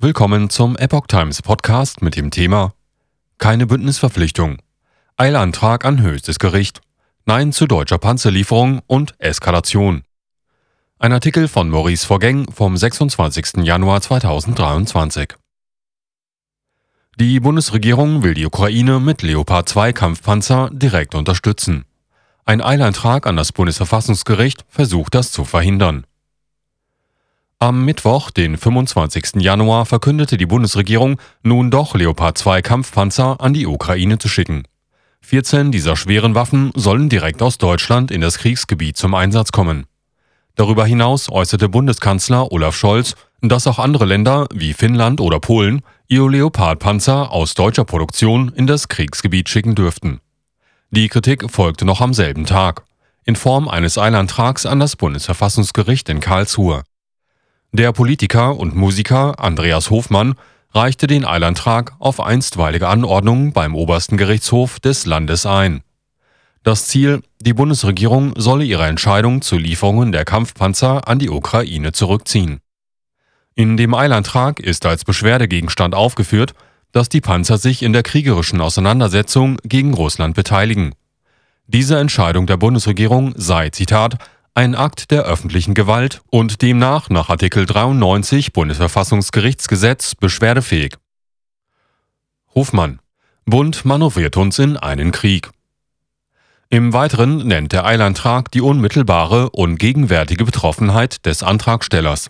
[0.00, 2.72] Willkommen zum Epoch Times Podcast mit dem Thema
[3.38, 4.58] Keine Bündnisverpflichtung.
[5.16, 6.82] Eilantrag an höchstes Gericht.
[7.26, 10.04] Nein zu deutscher Panzerlieferung und Eskalation.
[11.00, 13.64] Ein Artikel von Maurice Vorgäng vom 26.
[13.64, 15.34] Januar 2023.
[17.18, 21.86] Die Bundesregierung will die Ukraine mit Leopard 2 Kampfpanzer direkt unterstützen.
[22.44, 26.06] Ein Eilantrag an das Bundesverfassungsgericht versucht das zu verhindern.
[27.60, 29.42] Am Mittwoch, den 25.
[29.42, 34.62] Januar, verkündete die Bundesregierung, nun doch Leopard 2 Kampfpanzer an die Ukraine zu schicken.
[35.22, 39.86] 14 dieser schweren Waffen sollen direkt aus Deutschland in das Kriegsgebiet zum Einsatz kommen.
[40.54, 46.30] Darüber hinaus äußerte Bundeskanzler Olaf Scholz, dass auch andere Länder wie Finnland oder Polen ihr
[46.30, 50.20] Leopard-Panzer aus deutscher Produktion in das Kriegsgebiet schicken dürften.
[50.92, 52.84] Die Kritik folgte noch am selben Tag,
[53.24, 56.84] in Form eines Eilantrags an das Bundesverfassungsgericht in Karlsruhe.
[57.72, 60.36] Der Politiker und Musiker Andreas Hofmann
[60.72, 65.82] reichte den Eilantrag auf einstweilige Anordnung beim obersten Gerichtshof des Landes ein.
[66.62, 72.60] Das Ziel, die Bundesregierung solle ihre Entscheidung zu Lieferungen der Kampfpanzer an die Ukraine zurückziehen.
[73.54, 76.54] In dem Eilantrag ist als Beschwerdegegenstand aufgeführt,
[76.92, 80.94] dass die Panzer sich in der kriegerischen Auseinandersetzung gegen Russland beteiligen.
[81.66, 84.16] Diese Entscheidung der Bundesregierung sei, Zitat,
[84.58, 90.96] ein Akt der öffentlichen Gewalt und demnach nach Artikel 93 Bundesverfassungsgerichtsgesetz beschwerdefähig.
[92.56, 92.98] Hofmann
[93.44, 95.50] Bund manövriert uns in einen Krieg.
[96.70, 102.28] Im Weiteren nennt der Eilantrag die unmittelbare und gegenwärtige Betroffenheit des Antragstellers.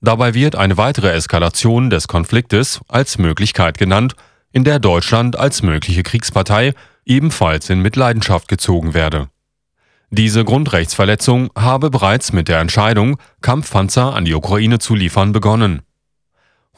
[0.00, 4.16] Dabei wird eine weitere Eskalation des Konfliktes als Möglichkeit genannt,
[4.50, 9.28] in der Deutschland als mögliche Kriegspartei ebenfalls in Mitleidenschaft gezogen werde.
[10.14, 15.80] Diese Grundrechtsverletzung habe bereits mit der Entscheidung, Kampfpanzer an die Ukraine zu liefern, begonnen.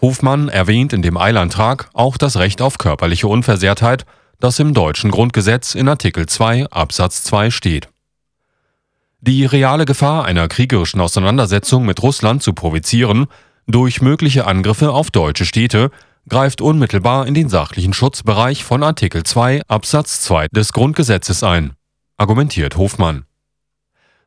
[0.00, 4.06] Hofmann erwähnt in dem Eilantrag auch das Recht auf körperliche Unversehrtheit,
[4.38, 7.88] das im deutschen Grundgesetz in Artikel 2 Absatz 2 steht.
[9.20, 13.26] Die reale Gefahr einer kriegerischen Auseinandersetzung mit Russland zu provozieren
[13.66, 15.90] durch mögliche Angriffe auf deutsche Städte
[16.28, 21.74] greift unmittelbar in den sachlichen Schutzbereich von Artikel 2 Absatz 2 des Grundgesetzes ein
[22.16, 23.24] argumentiert Hofmann.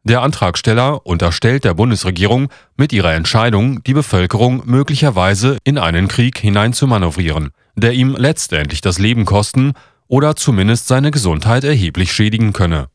[0.04, 7.52] Der Antragsteller unterstellt der Bundesregierung mit ihrer Entscheidung, die Bevölkerung möglicherweise in einen Krieg hineinzumanövrieren,
[7.76, 9.74] der ihm letztendlich das Leben kosten
[10.08, 12.88] oder zumindest seine Gesundheit erheblich schädigen könne.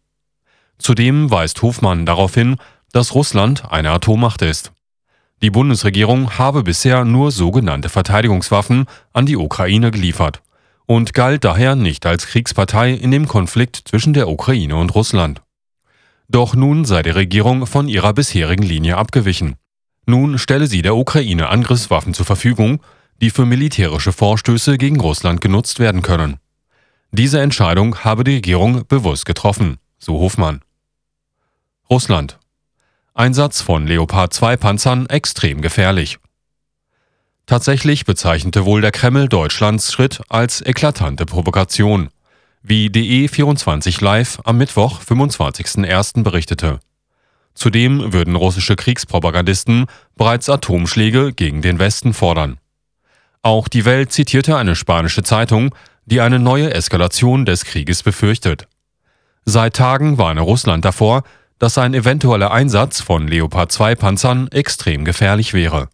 [0.78, 2.56] Zudem weist Hofmann darauf hin,
[2.92, 4.72] dass Russland eine Atommacht ist.
[5.42, 10.40] Die Bundesregierung habe bisher nur sogenannte Verteidigungswaffen an die Ukraine geliefert
[10.86, 15.42] und galt daher nicht als Kriegspartei in dem Konflikt zwischen der Ukraine und Russland.
[16.28, 19.56] Doch nun sei die Regierung von ihrer bisherigen Linie abgewichen.
[20.06, 22.82] Nun stelle sie der Ukraine Angriffswaffen zur Verfügung,
[23.20, 26.38] die für militärische Vorstöße gegen Russland genutzt werden können.
[27.12, 30.62] Diese Entscheidung habe die Regierung bewusst getroffen, so Hofmann.
[31.90, 32.38] Russland.
[33.14, 36.18] Einsatz von Leopard 2 Panzern extrem gefährlich.
[37.52, 42.08] Tatsächlich bezeichnete wohl der Kreml Deutschlands Schritt als eklatante Provokation,
[42.62, 46.22] wie DE24 Live am Mittwoch, 25.01.
[46.22, 46.80] berichtete.
[47.52, 49.84] Zudem würden russische Kriegspropagandisten
[50.16, 52.56] bereits Atomschläge gegen den Westen fordern.
[53.42, 55.74] Auch die Welt zitierte eine spanische Zeitung,
[56.06, 58.66] die eine neue Eskalation des Krieges befürchtet.
[59.44, 61.22] Seit Tagen warne Russland davor,
[61.58, 65.90] dass ein eventueller Einsatz von Leopard 2 Panzern extrem gefährlich wäre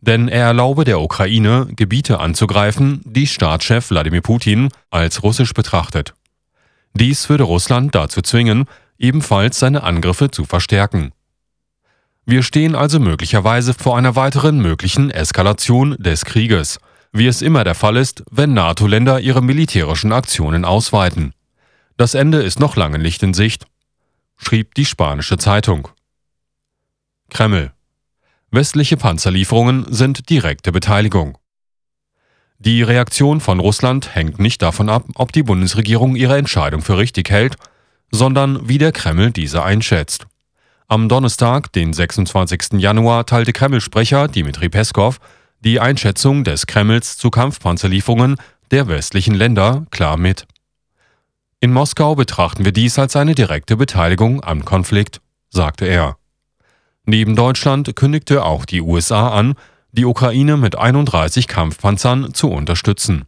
[0.00, 6.14] denn er erlaube der Ukraine, Gebiete anzugreifen, die Staatschef Wladimir Putin als russisch betrachtet.
[6.94, 8.64] Dies würde Russland dazu zwingen,
[8.98, 11.12] ebenfalls seine Angriffe zu verstärken.
[12.26, 16.78] Wir stehen also möglicherweise vor einer weiteren möglichen Eskalation des Krieges,
[17.12, 21.32] wie es immer der Fall ist, wenn NATO-Länder ihre militärischen Aktionen ausweiten.
[21.96, 23.66] Das Ende ist noch lange nicht in Sicht,
[24.36, 25.88] schrieb die spanische Zeitung.
[27.30, 27.72] Kreml
[28.52, 31.38] Westliche Panzerlieferungen sind direkte Beteiligung.
[32.58, 37.30] Die Reaktion von Russland hängt nicht davon ab, ob die Bundesregierung ihre Entscheidung für richtig
[37.30, 37.56] hält,
[38.10, 40.26] sondern wie der Kreml diese einschätzt.
[40.88, 42.72] Am Donnerstag, den 26.
[42.80, 45.20] Januar, teilte Kreml-Sprecher Dmitri Peskov
[45.60, 48.36] die Einschätzung des Kremls zu Kampfpanzerlieferungen
[48.72, 50.46] der westlichen Länder klar mit.
[51.60, 55.20] In Moskau betrachten wir dies als eine direkte Beteiligung am Konflikt,
[55.50, 56.16] sagte er.
[57.10, 59.54] Neben Deutschland kündigte auch die USA an,
[59.90, 63.24] die Ukraine mit 31 Kampfpanzern zu unterstützen.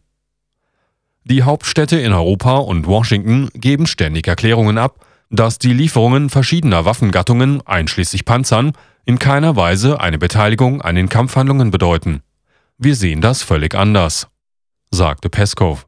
[1.25, 7.59] Die Hauptstädte in Europa und Washington geben ständig Erklärungen ab, dass die Lieferungen verschiedener Waffengattungen,
[7.67, 8.71] einschließlich Panzern,
[9.03, 12.21] in keiner Weise eine Beteiligung an den Kampfhandlungen bedeuten.
[12.77, 14.29] Wir sehen das völlig anders,
[14.91, 15.87] sagte Peskov.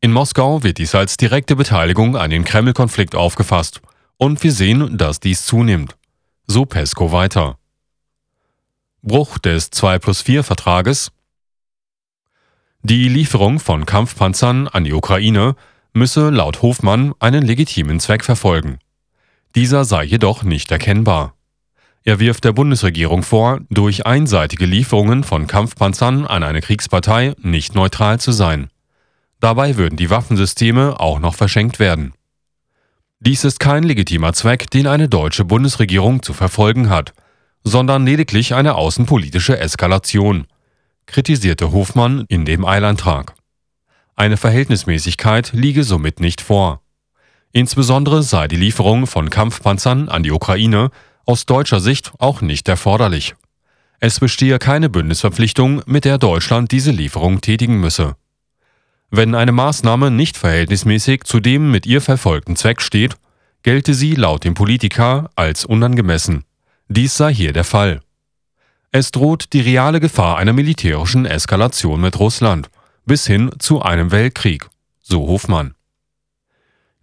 [0.00, 3.80] In Moskau wird dies als direkte Beteiligung an den Kreml-Konflikt aufgefasst
[4.18, 5.97] und wir sehen, dass dies zunimmt.
[6.50, 7.58] So Peskov weiter.
[9.02, 11.12] Bruch des 2 plus 4 Vertrages
[12.82, 15.56] Die Lieferung von Kampfpanzern an die Ukraine
[15.92, 18.78] müsse laut Hofmann einen legitimen Zweck verfolgen.
[19.56, 21.34] Dieser sei jedoch nicht erkennbar.
[22.02, 28.20] Er wirft der Bundesregierung vor, durch einseitige Lieferungen von Kampfpanzern an eine Kriegspartei nicht neutral
[28.20, 28.70] zu sein.
[29.38, 32.14] Dabei würden die Waffensysteme auch noch verschenkt werden.
[33.20, 37.14] Dies ist kein legitimer Zweck, den eine deutsche Bundesregierung zu verfolgen hat,
[37.64, 40.46] sondern lediglich eine außenpolitische Eskalation,
[41.06, 43.34] kritisierte Hofmann in dem Eilantrag.
[44.14, 46.80] Eine Verhältnismäßigkeit liege somit nicht vor.
[47.50, 50.90] Insbesondere sei die Lieferung von Kampfpanzern an die Ukraine
[51.26, 53.34] aus deutscher Sicht auch nicht erforderlich.
[53.98, 58.14] Es bestehe keine Bündnisverpflichtung, mit der Deutschland diese Lieferung tätigen müsse.
[59.10, 63.16] Wenn eine Maßnahme nicht verhältnismäßig zu dem mit ihr verfolgten Zweck steht,
[63.62, 66.44] gelte sie laut dem Politiker als unangemessen.
[66.88, 68.02] Dies sei hier der Fall.
[68.92, 72.70] Es droht die reale Gefahr einer militärischen Eskalation mit Russland
[73.04, 74.68] bis hin zu einem Weltkrieg,
[75.00, 75.74] so Hofmann.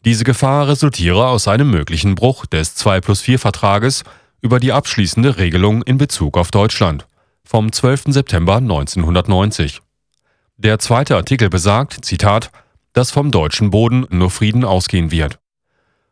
[0.06, 4.04] Diese Gefahr resultiere aus einem möglichen Bruch des 2 plus 4 Vertrages
[4.42, 7.08] über die abschließende Regelung in Bezug auf Deutschland
[7.44, 8.06] vom 12.
[8.08, 9.81] September 1990.
[10.57, 12.50] Der zweite Artikel besagt, Zitat,
[12.94, 15.38] dass vom deutschen Boden nur Frieden ausgehen wird.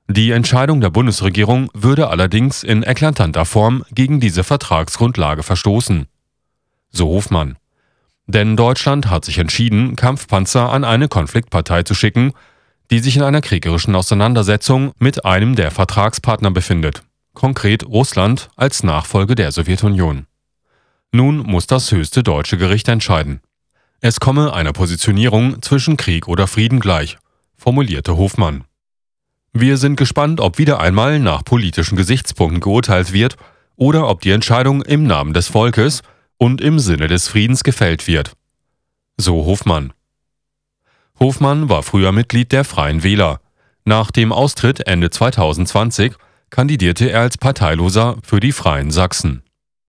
[0.09, 6.07] Die Entscheidung der Bundesregierung würde allerdings in eklatanter Form gegen diese Vertragsgrundlage verstoßen.
[6.89, 7.57] So Hofmann.
[8.27, 12.33] Denn Deutschland hat sich entschieden, Kampfpanzer an eine Konfliktpartei zu schicken,
[12.91, 17.03] die sich in einer kriegerischen Auseinandersetzung mit einem der Vertragspartner befindet,
[17.33, 20.27] konkret Russland als Nachfolge der Sowjetunion.
[21.13, 23.39] Nun muss das höchste deutsche Gericht entscheiden.
[24.05, 27.17] Es komme einer Positionierung zwischen Krieg oder Frieden gleich,
[27.55, 28.65] formulierte Hofmann.
[29.53, 33.37] Wir sind gespannt, ob wieder einmal nach politischen Gesichtspunkten geurteilt wird
[33.77, 36.01] oder ob die Entscheidung im Namen des Volkes
[36.37, 38.33] und im Sinne des Friedens gefällt wird.
[39.15, 39.93] So Hofmann.
[41.17, 43.39] Hofmann war früher Mitglied der Freien Wähler.
[43.85, 46.15] Nach dem Austritt Ende 2020
[46.49, 49.43] kandidierte er als Parteiloser für die Freien Sachsen.